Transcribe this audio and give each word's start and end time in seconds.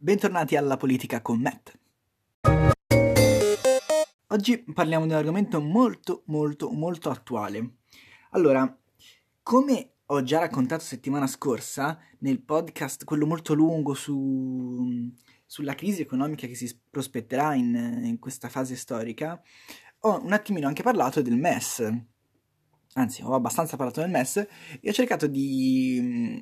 Bentornati 0.00 0.54
alla 0.54 0.76
politica 0.76 1.20
con 1.20 1.40
Matt. 1.40 1.76
Oggi 4.28 4.58
parliamo 4.72 5.06
di 5.06 5.10
un 5.10 5.18
argomento 5.18 5.60
molto 5.60 6.22
molto 6.26 6.70
molto 6.70 7.10
attuale. 7.10 7.78
Allora, 8.30 8.78
come 9.42 9.94
ho 10.06 10.22
già 10.22 10.38
raccontato 10.38 10.84
settimana 10.84 11.26
scorsa 11.26 11.98
nel 12.20 12.40
podcast, 12.40 13.02
quello 13.02 13.26
molto 13.26 13.54
lungo 13.54 13.94
su, 13.94 15.10
sulla 15.44 15.74
crisi 15.74 16.02
economica 16.02 16.46
che 16.46 16.54
si 16.54 16.78
prospetterà 16.88 17.54
in, 17.54 18.02
in 18.04 18.20
questa 18.20 18.48
fase 18.48 18.76
storica, 18.76 19.42
ho 20.02 20.22
un 20.22 20.32
attimino 20.32 20.68
anche 20.68 20.84
parlato 20.84 21.22
del 21.22 21.36
MES. 21.36 21.92
Anzi, 22.92 23.22
ho 23.24 23.34
abbastanza 23.34 23.76
parlato 23.76 24.00
del 24.00 24.10
MES 24.10 24.36
e 24.80 24.88
ho 24.90 24.92
cercato 24.92 25.26
di 25.26 26.40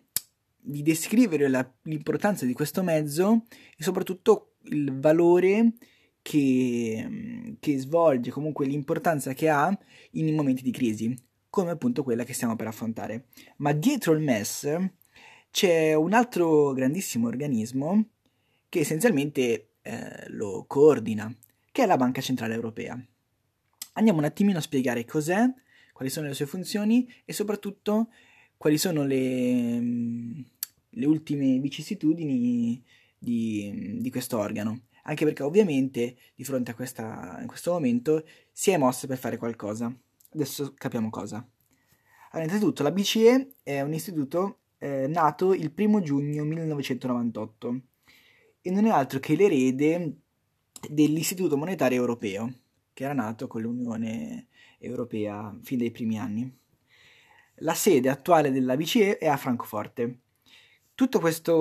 di 0.69 0.83
descrivere 0.83 1.48
la, 1.48 1.69
l'importanza 1.83 2.45
di 2.45 2.53
questo 2.53 2.83
mezzo 2.83 3.45
e 3.77 3.83
soprattutto 3.85 4.55
il 4.65 4.98
valore 4.98 5.75
che, 6.23 7.56
che, 7.61 7.79
svolge, 7.79 8.33
comunque 8.33 8.66
l'importanza 8.66 9.33
che 9.33 9.48
ha 9.48 9.77
in 10.12 10.34
momenti 10.34 10.62
di 10.62 10.73
crisi, 10.73 11.16
come 11.48 11.70
appunto 11.70 12.02
quella 12.02 12.25
che 12.25 12.33
stiamo 12.33 12.56
per 12.56 12.66
affrontare. 12.66 13.27
Ma 13.59 13.73
dietro 13.73 14.12
il 14.12 14.20
MES 14.20 14.77
c'è 15.51 15.95
un 15.95 16.12
altro 16.12 16.73
grandissimo 16.73 17.28
organismo 17.28 18.09
che 18.69 18.80
essenzialmente 18.80 19.75
eh, 19.83 20.28
lo 20.30 20.64
coordina, 20.67 21.33
che 21.70 21.84
è 21.84 21.87
la 21.87 21.97
Banca 21.97 22.20
Centrale 22.20 22.55
Europea. 22.55 23.01
Andiamo 23.92 24.19
un 24.19 24.25
attimino 24.25 24.59
a 24.59 24.62
spiegare 24.62 25.05
cos'è, 25.05 25.47
quali 25.92 26.11
sono 26.11 26.27
le 26.27 26.34
sue 26.34 26.47
funzioni 26.47 27.09
e 27.25 27.33
soprattutto 27.33 28.09
quali 28.56 28.78
sono 28.78 29.05
le, 29.05 29.80
le 30.96 31.06
ultime 31.06 31.59
vicissitudini 31.59 32.82
di, 33.18 33.98
di 34.00 34.10
questo 34.10 34.38
organo, 34.38 34.82
anche 35.05 35.24
perché 35.24 35.42
ovviamente 35.42 36.16
di 36.34 36.45
fronte 36.45 36.70
a, 36.70 36.74
questa, 36.74 37.38
in 37.41 37.47
questo 37.47 37.72
momento 37.72 38.25
si 38.53 38.70
è 38.70 38.77
mossa 38.77 39.06
per 39.06 39.19
fare 39.19 39.36
qualcosa. 39.36 39.94
Adesso 40.33 40.75
capiamo 40.77 41.11
cosa. 41.11 41.36
Allora, 42.30 42.48
innanzitutto 42.48 42.83
la 42.83 42.91
BCE 42.91 43.55
è 43.62 43.80
un 43.80 43.92
istituto 43.92 44.61
eh, 44.78 45.06
nato 45.06 45.55
il 45.55 45.72
1 45.75 46.00
giugno 46.03 46.44
1998 46.44 47.81
e 48.60 48.70
non 48.70 48.84
è 48.86 48.91
altro 48.91 49.20
che 49.20 49.36
l'erede 49.36 50.19
dell'Istituto 50.91 51.56
Monetario 51.56 51.98
Europeo, 51.98 52.53
che 52.92 53.05
era 53.05 53.12
nato 53.12 53.47
con 53.47 53.62
l'Unione 53.62 54.48
Europea 54.78 55.56
fin 55.62 55.78
dai 55.78 55.91
primi 55.91 56.19
anni. 56.19 56.58
La 57.60 57.75
sede 57.75 58.10
attuale 58.10 58.50
della 58.50 58.77
BCE 58.77 59.19
è 59.19 59.28
a 59.28 59.36
Francoforte 59.36 60.20
Tutta 60.97 61.19
questa 61.19 61.52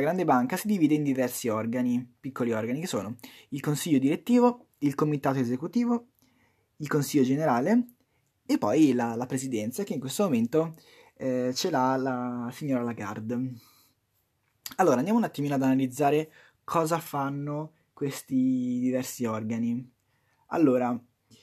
grande 0.00 0.24
banca 0.24 0.56
si 0.56 0.68
divide 0.68 0.94
in 0.94 1.02
diversi 1.02 1.48
organi, 1.48 2.08
piccoli 2.20 2.52
organi, 2.52 2.78
che 2.78 2.86
sono 2.86 3.16
il 3.48 3.60
consiglio 3.60 3.98
direttivo, 3.98 4.68
il 4.78 4.94
comitato 4.94 5.40
esecutivo, 5.40 6.10
il 6.76 6.86
consiglio 6.86 7.24
generale 7.24 7.84
e 8.46 8.58
poi 8.58 8.92
la, 8.92 9.16
la 9.16 9.26
presidenza, 9.26 9.82
che 9.82 9.94
in 9.94 9.98
questo 9.98 10.22
momento 10.22 10.76
eh, 11.16 11.50
ce 11.52 11.68
l'ha 11.70 11.96
la 11.96 12.48
signora 12.52 12.84
Lagarde. 12.84 13.54
Allora, 14.76 14.98
andiamo 14.98 15.18
un 15.18 15.24
attimino 15.24 15.56
ad 15.56 15.62
analizzare 15.62 16.30
cosa 16.62 17.00
fanno 17.00 17.72
questi 17.92 18.78
diversi 18.78 19.24
organi. 19.24 19.84
Allora, 20.50 20.96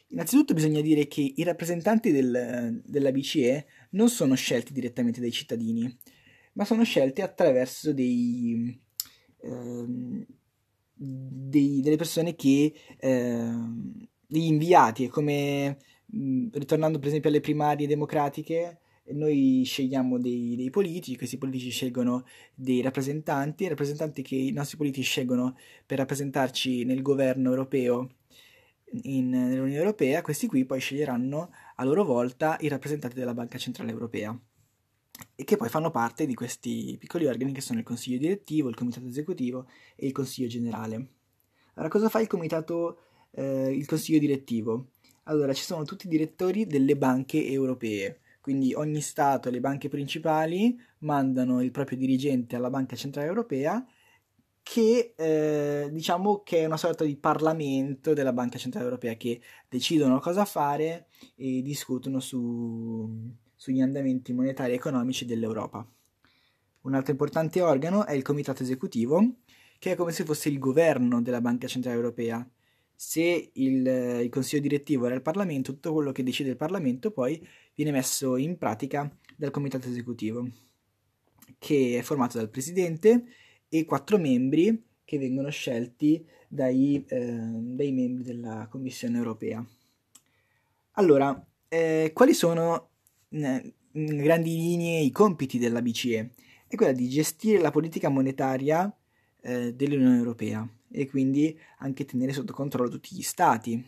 innanzitutto 0.07 0.53
bisogna 0.53 0.79
dire 0.79 1.07
che 1.07 1.33
i 1.35 1.43
rappresentanti 1.43 2.13
del, 2.13 2.81
della 2.85 3.11
BCE 3.11 3.65
non 3.91 4.07
sono 4.07 4.33
scelti 4.35 4.71
direttamente 4.71 5.19
dai 5.19 5.31
cittadini, 5.33 5.93
ma 6.59 6.65
sono 6.65 6.83
scelte 6.83 7.21
attraverso 7.21 7.93
dei, 7.93 8.77
ehm, 9.43 10.25
dei, 10.93 11.79
delle 11.81 11.95
persone 11.95 12.35
che, 12.35 12.73
ehm, 12.97 14.07
degli 14.27 14.43
inviati, 14.47 15.07
come 15.07 15.77
mh, 16.05 16.49
ritornando 16.51 16.99
per 16.99 17.07
esempio 17.07 17.29
alle 17.29 17.39
primarie 17.39 17.87
democratiche, 17.87 18.79
noi 19.11 19.63
scegliamo 19.65 20.19
dei, 20.19 20.55
dei, 20.57 20.69
politici, 20.69 21.15
questi 21.15 21.37
politici 21.37 21.69
scelgono 21.69 22.25
dei 22.53 22.81
rappresentanti, 22.81 23.67
rappresentanti 23.69 24.21
che 24.21 24.35
i 24.35 24.51
nostri 24.51 24.77
politici 24.77 25.03
scelgono 25.03 25.55
per 25.85 25.97
rappresentarci 25.99 26.83
nel 26.83 27.01
governo 27.01 27.49
europeo, 27.49 28.15
in, 29.03 29.29
nell'Unione 29.29 29.75
Europea, 29.75 30.21
questi 30.21 30.47
qui 30.47 30.65
poi 30.65 30.79
sceglieranno 30.81 31.51
a 31.75 31.83
loro 31.85 32.03
volta 32.03 32.57
i 32.59 32.67
rappresentanti 32.67 33.15
della 33.17 33.33
Banca 33.33 33.57
Centrale 33.57 33.91
Europea 33.91 34.37
e 35.35 35.43
che 35.43 35.57
poi 35.57 35.69
fanno 35.69 35.91
parte 35.91 36.25
di 36.25 36.33
questi 36.33 36.95
piccoli 36.99 37.25
organi 37.25 37.51
che 37.51 37.61
sono 37.61 37.79
il 37.79 37.85
consiglio 37.85 38.17
direttivo, 38.17 38.69
il 38.69 38.75
comitato 38.75 39.07
esecutivo 39.07 39.67
e 39.95 40.07
il 40.07 40.11
consiglio 40.11 40.47
generale. 40.47 41.07
Allora, 41.73 41.91
cosa 41.91 42.09
fa 42.09 42.19
il 42.19 42.27
comitato, 42.27 42.99
eh, 43.31 43.71
il 43.71 43.85
consiglio 43.85 44.19
direttivo? 44.19 44.91
Allora, 45.23 45.53
ci 45.53 45.63
sono 45.63 45.83
tutti 45.83 46.07
i 46.07 46.09
direttori 46.09 46.65
delle 46.65 46.97
banche 46.97 47.45
europee, 47.45 48.19
quindi 48.41 48.73
ogni 48.73 49.01
Stato 49.01 49.47
e 49.47 49.51
le 49.51 49.59
banche 49.59 49.87
principali 49.89 50.77
mandano 50.99 51.61
il 51.61 51.71
proprio 51.71 51.97
dirigente 51.97 52.55
alla 52.55 52.69
Banca 52.69 52.95
Centrale 52.95 53.27
Europea 53.27 53.85
che 54.61 55.13
eh, 55.15 55.89
diciamo 55.91 56.41
che 56.43 56.59
è 56.59 56.65
una 56.65 56.77
sorta 56.77 57.03
di 57.03 57.15
parlamento 57.15 58.13
della 58.13 58.33
Banca 58.33 58.57
Centrale 58.57 58.85
Europea 58.85 59.15
che 59.15 59.41
decidono 59.67 60.19
cosa 60.19 60.45
fare 60.45 61.07
e 61.35 61.61
discutono 61.63 62.19
su, 62.19 63.33
sugli 63.59 63.81
andamenti 63.81 64.31
monetari 64.31 64.71
e 64.71 64.75
economici 64.75 65.25
dell'Europa. 65.25 65.85
Un 66.83 66.93
altro 66.93 67.11
importante 67.11 67.59
organo 67.59 68.05
è 68.05 68.13
il 68.13 68.21
Comitato 68.21 68.63
Esecutivo, 68.63 69.39
che 69.77 69.91
è 69.91 69.95
come 69.95 70.13
se 70.13 70.23
fosse 70.23 70.47
il 70.47 70.59
governo 70.59 71.21
della 71.21 71.41
Banca 71.41 71.67
Centrale 71.67 71.97
Europea. 71.97 72.49
Se 72.95 73.49
il, 73.51 73.85
il 73.85 74.29
Consiglio 74.29 74.61
direttivo 74.61 75.07
era 75.07 75.15
il 75.15 75.21
Parlamento, 75.21 75.73
tutto 75.73 75.91
quello 75.91 76.13
che 76.13 76.23
decide 76.23 76.51
il 76.51 76.55
Parlamento 76.55 77.11
poi 77.11 77.45
viene 77.75 77.91
messo 77.91 78.37
in 78.37 78.57
pratica 78.57 79.13
dal 79.35 79.51
Comitato 79.51 79.89
Esecutivo, 79.89 80.49
che 81.57 81.97
è 81.99 82.01
formato 82.01 82.37
dal 82.37 82.49
Presidente 82.49 83.25
e 83.67 83.83
quattro 83.83 84.17
membri 84.17 84.85
che 85.03 85.17
vengono 85.17 85.49
scelti 85.49 86.25
dai, 86.47 87.03
eh, 87.09 87.19
dai 87.19 87.91
membri 87.91 88.23
della 88.23 88.67
Commissione 88.69 89.17
europea. 89.17 89.61
Allora, 90.93 91.45
eh, 91.67 92.11
quali 92.13 92.33
sono 92.33 92.88
in 93.29 93.73
grandi 93.91 94.55
linee 94.55 95.01
i 95.01 95.11
compiti 95.11 95.57
della 95.57 95.81
BCE 95.81 96.31
è 96.67 96.75
quella 96.75 96.91
di 96.91 97.09
gestire 97.09 97.59
la 97.59 97.71
politica 97.71 98.09
monetaria 98.09 98.91
eh, 99.41 99.73
dell'Unione 99.73 100.17
Europea 100.17 100.67
e 100.91 101.07
quindi 101.07 101.57
anche 101.79 102.05
tenere 102.05 102.33
sotto 102.33 102.53
controllo 102.53 102.89
tutti 102.89 103.15
gli 103.15 103.21
stati. 103.21 103.83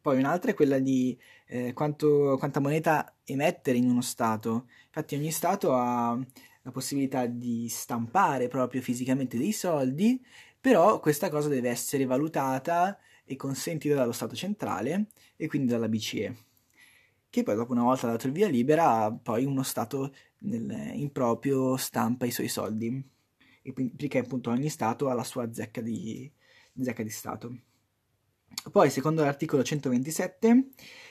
Poi 0.00 0.18
un'altra 0.18 0.50
è 0.50 0.54
quella 0.54 0.78
di 0.78 1.16
eh, 1.46 1.72
quanto, 1.72 2.36
quanta 2.38 2.60
moneta 2.60 3.14
emettere 3.24 3.78
in 3.78 3.88
uno 3.88 4.02
Stato. 4.02 4.66
Infatti 4.86 5.14
ogni 5.14 5.30
Stato 5.30 5.74
ha 5.74 6.18
la 6.62 6.70
possibilità 6.70 7.26
di 7.26 7.68
stampare 7.68 8.48
proprio 8.48 8.82
fisicamente 8.82 9.38
dei 9.38 9.52
soldi, 9.52 10.22
però 10.60 11.00
questa 11.00 11.30
cosa 11.30 11.48
deve 11.48 11.70
essere 11.70 12.04
valutata 12.04 12.98
e 13.24 13.36
consentita 13.36 13.94
dallo 13.94 14.12
Stato 14.12 14.34
centrale 14.34 15.06
e 15.36 15.46
quindi 15.46 15.70
dalla 15.70 15.88
BCE 15.88 16.36
che 17.34 17.42
poi 17.42 17.56
dopo 17.56 17.72
una 17.72 17.82
volta 17.82 18.06
dato 18.06 18.28
il 18.28 18.32
via 18.32 18.46
libera, 18.46 19.10
poi 19.10 19.44
uno 19.44 19.64
Stato 19.64 20.14
nel, 20.38 20.92
in 20.94 21.10
proprio 21.10 21.76
stampa 21.76 22.26
i 22.26 22.30
suoi 22.30 22.46
soldi, 22.46 23.04
e 23.60 23.72
perché 23.72 24.18
appunto 24.18 24.50
ogni 24.50 24.68
Stato 24.68 25.08
ha 25.08 25.14
la 25.14 25.24
sua 25.24 25.52
zecca 25.52 25.80
di, 25.80 26.30
zecca 26.80 27.02
di 27.02 27.10
Stato. 27.10 27.58
Poi, 28.70 28.88
secondo 28.88 29.24
l'articolo 29.24 29.64
127, 29.64 30.68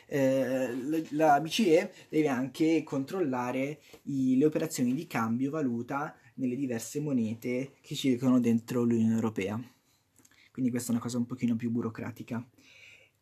eh, 0.08 1.06
la 1.10 1.42
BCE 1.42 1.92
deve 2.08 2.30
anche 2.30 2.84
controllare 2.84 3.82
i, 4.04 4.38
le 4.38 4.46
operazioni 4.46 4.94
di 4.94 5.06
cambio 5.08 5.52
valuta 5.52 6.16
nelle 6.36 6.56
diverse 6.56 7.02
monete 7.02 7.74
che 7.82 7.96
circolano 7.96 8.40
dentro 8.40 8.84
l'Unione 8.84 9.16
Europea. 9.16 9.62
Quindi 10.54 10.72
questa 10.72 10.92
è 10.92 10.94
una 10.94 11.04
cosa 11.04 11.18
un 11.18 11.26
pochino 11.26 11.58
più 11.58 11.70
burocratica. 11.70 12.48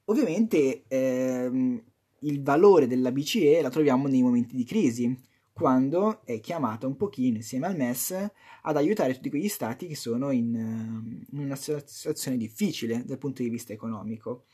Ovviamente 0.06 0.83
ehm, 0.88 1.81
il 2.21 2.41
valore 2.41 2.88
della 2.88 3.12
BCE 3.12 3.62
la 3.62 3.69
troviamo 3.69 4.07
nei 4.07 4.21
momenti 4.21 4.56
di 4.56 4.63
crisi, 4.63 5.18
quando 5.53 6.21
è 6.23 6.39
chiamata 6.39 6.88
un 6.88 6.95
pochino 6.95 7.38
insieme 7.38 7.68
al 7.68 7.75
MES 7.75 8.31
ad 8.63 8.77
aiutare 8.77 9.13
tutti 9.13 9.29
quegli 9.29 9.47
stati 9.47 9.88
che 9.88 9.95
sono 9.95 10.31
in, 10.31 11.23
in 11.31 11.39
una 11.39 11.56
situazione 11.56 12.38
difficile 12.38 13.03
dal 13.06 13.18
punto 13.18 13.41
di 13.44 13.50
vista 13.50 13.73
economico. 13.73 14.45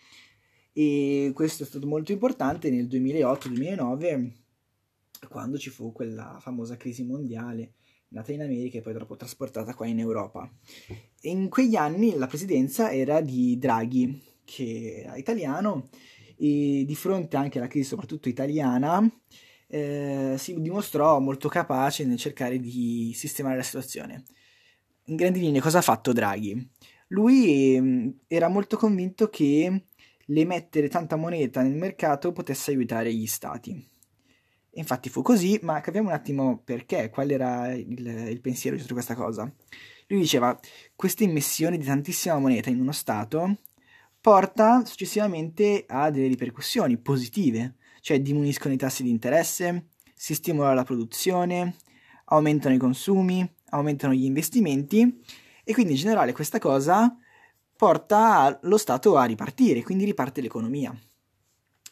E 0.73 1.31
questo 1.33 1.63
è 1.63 1.65
stato 1.65 1.87
molto 1.87 2.11
importante 2.11 2.69
nel 2.69 2.87
2008-2009, 2.87 4.31
quando 5.29 5.57
ci 5.57 5.69
fu 5.69 5.91
quella 5.91 6.37
famosa 6.39 6.77
crisi 6.77 7.03
mondiale 7.03 7.73
nata 8.09 8.31
in 8.31 8.41
America 8.41 8.77
e 8.77 8.81
poi 8.81 8.93
dopo 8.93 9.15
trasportata 9.15 9.73
qua 9.73 9.87
in 9.87 9.99
Europa. 9.99 10.49
In 11.21 11.49
quegli 11.49 11.75
anni 11.75 12.15
la 12.15 12.27
presidenza 12.27 12.91
era 12.91 13.21
di 13.21 13.57
Draghi, 13.57 14.21
che 14.43 14.99
era 14.99 15.15
italiano 15.17 15.89
e 16.37 16.83
di 16.85 16.95
fronte 16.95 17.37
anche 17.37 17.57
alla 17.57 17.67
crisi 17.67 17.89
soprattutto 17.89 18.29
italiana 18.29 19.03
eh, 19.67 20.35
si 20.37 20.59
dimostrò 20.61 21.19
molto 21.19 21.49
capace 21.49 22.05
nel 22.05 22.17
cercare 22.17 22.59
di 22.59 23.11
sistemare 23.15 23.57
la 23.57 23.63
situazione. 23.63 24.23
in 25.05 25.15
grandi 25.15 25.39
linee 25.39 25.61
cosa 25.61 25.79
ha 25.79 25.81
fatto 25.81 26.13
Draghi? 26.13 26.69
Lui 27.09 27.79
mm, 27.79 28.09
era 28.27 28.47
molto 28.47 28.77
convinto 28.77 29.29
che 29.29 29.85
l'emettere 30.27 30.89
tanta 30.89 31.15
moneta 31.15 31.61
nel 31.61 31.75
mercato 31.75 32.31
potesse 32.31 32.71
aiutare 32.71 33.13
gli 33.13 33.27
stati. 33.27 33.95
Infatti 34.71 35.09
fu 35.09 35.21
così, 35.21 35.59
ma 35.63 35.81
capiamo 35.81 36.09
un 36.09 36.13
attimo 36.13 36.61
perché, 36.63 37.09
qual 37.09 37.31
era 37.31 37.73
il, 37.73 38.05
il 38.29 38.41
pensiero 38.41 38.75
dietro 38.75 38.93
questa 38.93 39.15
cosa. 39.15 39.51
Lui 40.07 40.19
diceva, 40.19 40.57
questa 40.95 41.23
immissione 41.23 41.77
di 41.77 41.85
tantissima 41.85 42.37
moneta 42.37 42.69
in 42.69 42.79
uno 42.79 42.91
Stato 42.91 43.57
porta 44.27 44.83
successivamente 44.83 45.85
a 45.87 46.09
delle 46.09 46.27
ripercussioni 46.27 46.97
positive, 46.97 47.75
cioè 48.01 48.19
diminuiscono 48.19 48.73
i 48.73 48.77
tassi 48.77 49.01
di 49.01 49.09
interesse, 49.09 49.85
si 50.13 50.33
stimola 50.33 50.73
la 50.73 50.83
produzione, 50.83 51.75
aumentano 52.25 52.75
i 52.75 52.77
consumi, 52.77 53.49
aumentano 53.69 54.11
gli 54.13 54.25
investimenti 54.25 55.21
e 55.63 55.73
quindi 55.73 55.93
in 55.93 55.99
generale 55.99 56.33
questa 56.33 56.59
cosa 56.59 57.15
porta 57.77 58.59
lo 58.63 58.75
Stato 58.75 59.15
a 59.15 59.23
ripartire, 59.23 59.81
quindi 59.81 60.03
riparte 60.03 60.41
l'economia. 60.41 60.93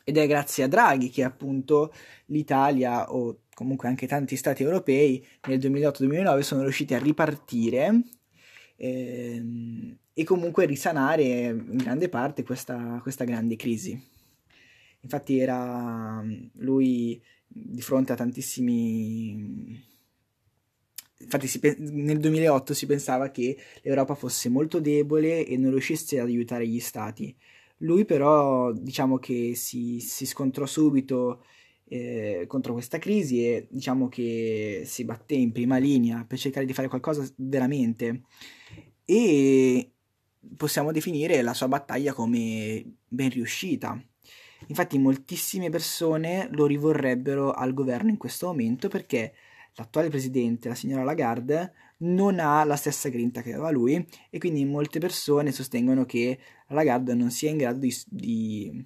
Ed 0.03 0.17
è 0.17 0.27
grazie 0.27 0.65
a 0.65 0.67
Draghi 0.67 1.09
che 1.09 1.23
appunto 1.23 1.93
l'Italia 2.25 3.13
o 3.13 3.43
comunque 3.53 3.87
anche 3.87 4.07
tanti 4.07 4.35
stati 4.35 4.61
europei 4.61 5.25
nel 5.47 5.59
2008-2009 5.59 6.39
sono 6.41 6.63
riusciti 6.63 6.93
a 6.95 6.99
ripartire 6.99 8.01
ehm, 8.77 9.97
e 10.13 10.23
comunque 10.23 10.65
risanare 10.65 11.23
in 11.23 11.77
grande 11.77 12.09
parte 12.09 12.43
questa, 12.43 12.99
questa 13.01 13.23
grande 13.25 13.55
crisi. 13.55 13.99
Infatti 15.01 15.37
era 15.39 16.23
lui 16.53 17.21
di 17.47 17.81
fronte 17.81 18.13
a 18.13 18.15
tantissimi 18.15 19.93
infatti 21.17 21.47
si, 21.47 21.59
nel 21.79 22.19
2008 22.19 22.73
si 22.73 22.85
pensava 22.85 23.29
che 23.29 23.57
l'Europa 23.81 24.15
fosse 24.15 24.49
molto 24.49 24.79
debole 24.79 25.45
e 25.45 25.57
non 25.57 25.71
riuscisse 25.71 26.19
ad 26.19 26.27
aiutare 26.27 26.67
gli 26.67 26.79
stati. 26.79 27.35
Lui 27.79 28.05
però 28.05 28.71
diciamo 28.71 29.17
che 29.17 29.53
si, 29.55 29.99
si 29.99 30.25
scontrò 30.25 30.65
subito 30.65 31.43
eh, 31.87 32.45
contro 32.47 32.73
questa 32.73 32.97
crisi 32.97 33.45
e 33.45 33.67
diciamo 33.69 34.09
che 34.09 34.83
si 34.85 35.05
batté 35.05 35.35
in 35.35 35.51
prima 35.51 35.77
linea 35.77 36.25
per 36.27 36.37
cercare 36.37 36.65
di 36.65 36.73
fare 36.73 36.87
qualcosa 36.87 37.27
veramente 37.37 38.23
e 39.05 39.91
possiamo 40.57 40.91
definire 40.91 41.41
la 41.41 41.53
sua 41.53 41.67
battaglia 41.67 42.13
come 42.13 42.83
ben 43.07 43.29
riuscita. 43.29 43.99
Infatti 44.67 44.97
moltissime 44.97 45.69
persone 45.69 46.47
lo 46.51 46.65
rivorrebbero 46.65 47.51
al 47.51 47.73
governo 47.73 48.09
in 48.09 48.17
questo 48.17 48.47
momento 48.47 48.87
perché 48.87 49.33
l'attuale 49.75 50.09
presidente, 50.09 50.69
la 50.69 50.75
signora 50.75 51.03
Lagarde, 51.03 51.73
non 51.97 52.39
ha 52.39 52.63
la 52.63 52.75
stessa 52.75 53.09
grinta 53.09 53.41
che 53.41 53.53
aveva 53.53 53.69
lui 53.69 54.05
e 54.29 54.37
quindi 54.37 54.65
molte 54.65 54.99
persone 54.99 55.51
sostengono 55.51 56.05
che 56.05 56.39
Lagarde 56.69 57.13
non 57.13 57.31
sia 57.31 57.51
in 57.51 57.57
grado 57.57 57.79
di, 57.79 57.95
di, 58.07 58.85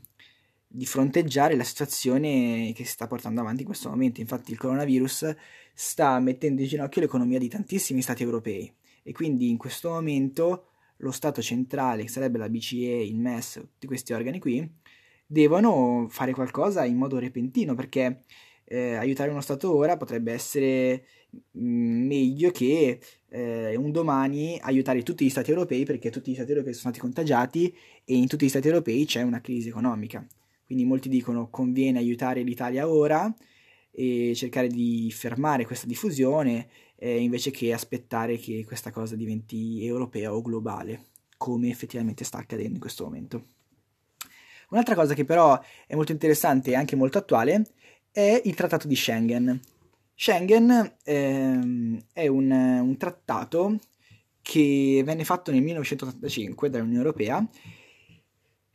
di, 0.71 0.85
fronteggiare 0.85 1.55
la 1.55 1.63
situazione 1.63 2.71
che 2.75 2.85
si 2.85 2.91
sta 2.91 3.07
portando 3.07 3.41
avanti 3.41 3.61
in 3.61 3.67
questo 3.67 3.89
momento. 3.89 4.21
Infatti 4.21 4.51
il 4.51 4.57
coronavirus 4.57 5.35
sta 5.73 6.19
mettendo 6.19 6.61
in 6.61 6.67
ginocchio 6.67 7.01
l'economia 7.01 7.39
di 7.39 7.47
tantissimi 7.47 8.01
stati 8.01 8.23
europei 8.23 8.71
e 9.03 9.11
quindi 9.11 9.49
in 9.49 9.57
questo 9.57 9.89
momento 9.89 10.65
lo 10.97 11.11
Stato 11.11 11.41
centrale, 11.41 12.03
che 12.03 12.09
sarebbe 12.09 12.37
la 12.37 12.49
BCE, 12.49 13.03
il 13.03 13.17
MES, 13.17 13.53
tutti 13.53 13.87
questi 13.87 14.13
organi 14.13 14.39
qui, 14.39 14.69
devono 15.25 16.07
fare 16.09 16.33
qualcosa 16.33 16.83
in 16.85 16.97
modo 16.97 17.19
repentino 17.19 17.73
perché 17.73 18.23
eh, 18.65 18.95
aiutare 18.95 19.31
uno 19.31 19.41
Stato 19.41 19.73
ora 19.73 19.97
potrebbe 19.97 20.31
essere 20.31 21.05
mm, 21.57 22.05
meglio 22.05 22.51
che 22.51 22.99
eh, 23.29 23.75
un 23.75 23.91
domani 23.91 24.59
aiutare 24.61 25.03
tutti 25.03 25.25
gli 25.25 25.29
Stati 25.29 25.49
europei 25.51 25.85
perché 25.85 26.09
tutti 26.09 26.31
gli 26.31 26.35
Stati 26.35 26.51
europei 26.51 26.73
sono 26.73 26.91
stati 26.91 26.99
contagiati 26.99 27.75
e 28.03 28.15
in 28.15 28.27
tutti 28.27 28.45
gli 28.45 28.49
Stati 28.49 28.67
europei 28.67 29.05
c'è 29.05 29.21
una 29.21 29.41
crisi 29.41 29.69
economica. 29.69 30.25
Quindi 30.69 30.85
molti 30.85 31.09
dicono 31.09 31.49
conviene 31.49 31.97
aiutare 31.97 32.43
l'Italia 32.43 32.87
ora 32.87 33.33
e 33.89 34.33
cercare 34.35 34.67
di 34.67 35.11
fermare 35.11 35.65
questa 35.65 35.87
diffusione 35.87 36.67
eh, 36.95 37.19
invece 37.19 37.49
che 37.49 37.73
aspettare 37.73 38.37
che 38.37 38.63
questa 38.67 38.91
cosa 38.91 39.15
diventi 39.15 39.83
europea 39.83 40.31
o 40.31 40.43
globale, 40.43 41.05
come 41.37 41.69
effettivamente 41.69 42.23
sta 42.23 42.37
accadendo 42.37 42.75
in 42.75 42.79
questo 42.79 43.03
momento. 43.03 43.45
Un'altra 44.69 44.93
cosa 44.93 45.15
che 45.15 45.25
però 45.25 45.59
è 45.87 45.95
molto 45.95 46.11
interessante 46.11 46.69
e 46.69 46.75
anche 46.75 46.95
molto 46.95 47.17
attuale 47.17 47.65
è 48.11 48.39
il 48.45 48.53
trattato 48.53 48.87
di 48.87 48.95
Schengen. 48.95 49.59
Schengen 50.13 50.97
ehm, 51.03 51.99
è 52.13 52.27
un, 52.27 52.51
un, 52.51 52.95
trattato 52.95 53.79
che 54.43 55.01
venne 55.03 55.23
fatto 55.23 55.49
nel 55.49 55.63
1985 55.63 56.69
dall'Unione 56.69 56.99
Europea 56.99 57.43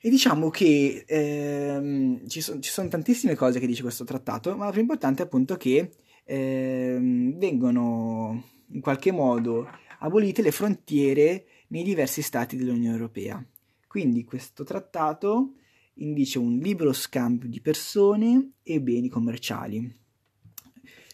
e 0.05 0.11
diciamo 0.11 0.51
che 0.51 1.03
ehm, 1.07 2.29
ci, 2.29 2.43
son, 2.43 2.61
ci, 2.61 2.71
sono 2.71 2.89
tantissime 2.89 3.35
cose 3.35 3.59
che 3.59 3.67
dice 3.67 3.81
questo 3.81 4.05
trattato, 4.05 4.55
ma 4.55 4.67
la 4.67 4.71
più 4.71 4.83
importante 4.83 5.23
è 5.23 5.25
appunto 5.25 5.57
che 5.57 5.93
ehm, 6.25 7.39
vengono 7.39 8.45
in 8.73 8.83
qualche 8.83 9.13
modo 9.13 9.67
abolite 10.01 10.43
le 10.43 10.51
frontiere 10.51 11.47
nei 11.69 11.83
diversi 11.83 12.21
stati 12.21 12.59
dell'Unione 12.59 12.95
Europea. 12.95 13.43
Quindi 13.87 14.25
questo 14.25 14.63
trattato 14.63 15.55
indice 15.95 16.39
un 16.39 16.59
libero 16.59 16.93
scambio 16.93 17.49
di 17.49 17.63
persone 17.63 18.57
e 18.63 18.83
beni 18.83 19.09
commerciali. 19.09 19.91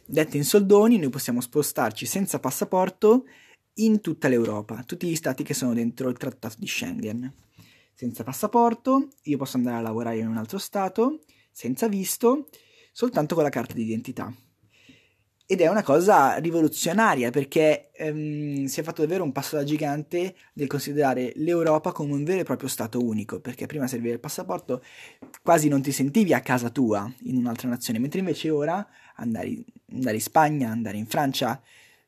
Detto 0.04 0.36
in 0.36 0.44
soldoni, 0.44 0.98
noi 0.98 1.10
possiamo 1.10 1.40
spostarci 1.40 2.06
senza 2.06 2.40
passaporto 2.40 3.26
in 3.74 4.00
tutta 4.00 4.26
l'Europa, 4.26 4.82
tutti 4.82 5.06
gli 5.06 5.14
stati 5.14 5.44
che 5.44 5.54
sono 5.54 5.74
dentro 5.74 6.08
il 6.08 6.16
trattato 6.16 6.56
di 6.58 6.66
Schengen. 6.66 7.32
Senza 8.00 8.24
passaporto, 8.24 9.10
io 9.24 9.36
posso 9.36 9.58
andare 9.58 9.76
a 9.76 9.82
lavorare 9.82 10.16
in 10.16 10.26
un 10.26 10.38
altro 10.38 10.56
stato, 10.56 11.20
senza 11.50 11.86
visto, 11.86 12.48
soltanto 12.92 13.34
con 13.34 13.44
la 13.44 13.50
carta 13.50 13.74
d'identità 13.74 14.34
ed 15.44 15.60
è 15.60 15.66
una 15.66 15.82
cosa 15.82 16.36
rivoluzionaria 16.36 17.30
perché 17.30 17.90
ehm, 17.92 18.64
si 18.64 18.80
è 18.80 18.82
fatto 18.82 19.02
davvero 19.02 19.22
un 19.22 19.32
passo 19.32 19.56
da 19.56 19.64
gigante 19.64 20.34
nel 20.54 20.66
considerare 20.66 21.32
l'Europa 21.34 21.92
come 21.92 22.14
un 22.14 22.24
vero 22.24 22.40
e 22.40 22.44
proprio 22.44 22.70
Stato 22.70 23.04
unico, 23.04 23.38
perché 23.38 23.66
prima 23.66 23.86
serviva 23.86 24.14
il 24.14 24.20
passaporto, 24.20 24.82
quasi 25.42 25.68
non 25.68 25.82
ti 25.82 25.92
sentivi 25.92 26.32
a 26.32 26.40
casa 26.40 26.70
tua 26.70 27.12
in 27.24 27.36
un'altra 27.36 27.68
nazione, 27.68 27.98
mentre 27.98 28.20
invece 28.20 28.48
ora 28.48 28.88
andare, 29.16 29.62
andare 29.92 30.14
in 30.14 30.22
Spagna, 30.22 30.70
andare 30.70 30.96
in 30.96 31.06
Francia 31.06 31.60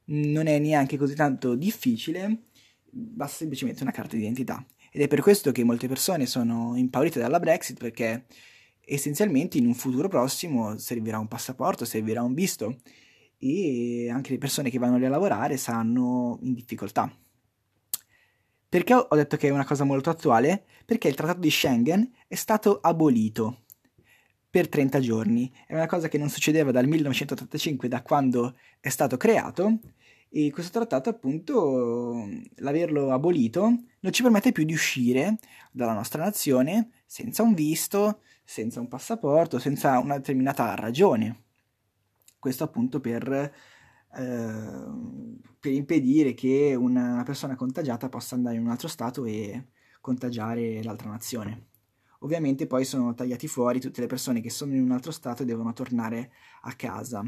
non 0.05 0.47
è 0.47 0.59
neanche 0.59 0.97
così 0.97 1.15
tanto 1.15 1.55
difficile, 1.55 2.45
basta 2.89 3.37
semplicemente 3.37 3.83
una 3.83 3.93
carta 3.93 4.17
d'identità. 4.17 4.65
Ed 4.95 5.01
è 5.01 5.09
per 5.09 5.23
questo 5.23 5.53
che 5.53 5.65
molte 5.65 5.89
persone 5.89 6.27
sono 6.27 6.77
impaurite 6.77 7.19
dalla 7.19 7.41
Brexit 7.41 7.79
perché 7.79 8.27
essenzialmente 8.85 9.57
in 9.57 9.65
un 9.65 9.73
futuro 9.73 10.07
prossimo 10.07 10.77
servirà 10.77 11.19
un 11.19 11.29
passaporto, 11.29 11.87
servirà 11.87 12.23
un 12.23 12.35
visto 12.35 12.77
e 13.39 14.11
anche 14.11 14.33
le 14.33 14.39
persone 14.39 14.69
che 14.69 14.79
vanno 14.79 14.99
lì 14.99 15.07
a 15.07 15.09
lavorare 15.09 15.57
saranno 15.57 16.39
in 16.43 16.53
difficoltà. 16.53 17.11
Perché 18.69 18.93
ho 18.93 19.17
detto 19.17 19.39
che 19.39 19.49
è 19.49 19.51
una 19.51 19.65
cosa 19.65 19.85
molto 19.85 20.11
attuale? 20.11 20.65
Perché 20.85 21.09
il 21.09 21.15
trattato 21.15 21.41
di 21.41 21.51
Schengen 21.51 22.13
è 22.29 22.35
stato 22.35 22.79
abolito 22.79 23.63
per 24.51 24.69
30 24.69 25.01
giorni. 25.01 25.51
È 25.67 25.75
una 25.75 25.87
cosa 25.87 26.09
che 26.09 26.19
non 26.19 26.29
succedeva 26.29 26.71
dal 26.71 26.87
1985, 26.87 27.89
da 27.89 28.03
quando 28.03 28.57
è 28.79 28.91
stato 28.91 29.17
creato, 29.17 29.79
e 30.35 30.51
questo 30.51 30.73
trattato, 30.73 31.11
appunto, 31.11 32.27
l'averlo 32.57 33.13
abolito, 33.13 33.65
non 34.01 34.13
ci 34.13 34.23
permette 34.23 34.51
più 34.51 34.65
di 34.65 34.73
uscire 34.73 35.39
dalla 35.71 35.93
nostra 35.93 36.25
nazione 36.25 36.89
senza 37.05 37.43
un 37.43 37.53
visto, 37.53 38.23
senza 38.43 38.81
un 38.81 38.89
passaporto, 38.89 39.59
senza 39.59 39.99
una 39.99 40.17
determinata 40.17 40.75
ragione. 40.75 41.43
Questo 42.39 42.65
appunto 42.65 42.99
per, 42.99 43.31
eh, 43.31 43.53
per 45.61 45.73
impedire 45.73 46.33
che 46.33 46.75
una 46.75 47.23
persona 47.27 47.55
contagiata 47.55 48.09
possa 48.09 48.35
andare 48.35 48.57
in 48.57 48.63
un 48.63 48.71
altro 48.71 48.89
stato 48.89 49.27
e 49.27 49.67
contagiare 50.01 50.83
l'altra 50.83 51.11
nazione. 51.11 51.67
Ovviamente 52.21 52.67
poi 52.67 52.87
sono 52.87 53.13
tagliati 53.13 53.49
fuori 53.49 53.81
tutte 53.81 54.01
le 54.01 54.07
persone 54.07 54.41
che 54.41 54.49
sono 54.49 54.73
in 54.73 54.83
un 54.83 54.93
altro 54.93 55.11
stato 55.11 55.43
e 55.43 55.47
devono 55.47 55.75
tornare 55.75 56.33
a 56.63 56.73
casa. 56.73 57.23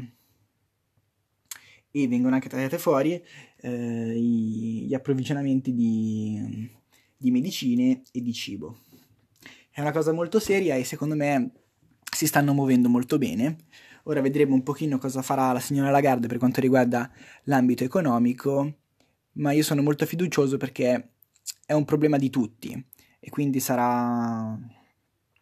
E 1.97 2.09
vengono 2.09 2.35
anche 2.35 2.49
tagliate 2.49 2.77
fuori 2.77 3.23
eh, 3.61 4.19
gli 4.19 4.93
approvvigionamenti 4.93 5.73
di, 5.73 6.69
di 7.15 7.31
medicine 7.31 8.01
e 8.11 8.21
di 8.21 8.33
cibo. 8.33 8.79
È 9.71 9.79
una 9.79 9.93
cosa 9.93 10.11
molto 10.11 10.39
seria 10.39 10.75
e 10.75 10.83
secondo 10.83 11.15
me 11.15 11.51
si 12.11 12.27
stanno 12.27 12.53
muovendo 12.53 12.89
molto 12.89 13.17
bene. 13.17 13.55
Ora 14.03 14.19
vedremo 14.19 14.55
un 14.55 14.63
pochino 14.63 14.97
cosa 14.97 15.21
farà 15.21 15.53
la 15.53 15.61
signora 15.61 15.89
Lagarde 15.89 16.27
per 16.27 16.37
quanto 16.37 16.59
riguarda 16.59 17.09
l'ambito 17.43 17.85
economico, 17.85 18.79
ma 19.35 19.53
io 19.53 19.63
sono 19.63 19.81
molto 19.81 20.05
fiducioso 20.05 20.57
perché 20.57 21.11
è 21.65 21.71
un 21.71 21.85
problema 21.85 22.17
di 22.17 22.29
tutti 22.29 22.85
e 23.21 23.29
quindi 23.29 23.61
sarà, 23.61 24.59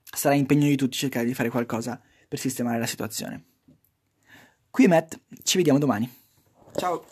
sarà 0.03 0.36
impegno 0.36 0.67
di 0.67 0.75
tutti 0.75 0.98
cercare 0.98 1.25
di 1.25 1.33
fare 1.33 1.50
qualcosa 1.50 2.00
per 2.27 2.38
sistemare 2.38 2.77
la 2.77 2.86
situazione. 2.86 3.43
Qui 4.69 4.86
è 4.86 4.88
Matt, 4.88 5.19
ci 5.41 5.57
vediamo 5.57 5.79
domani. 5.79 6.22
Ciao! 6.77 7.06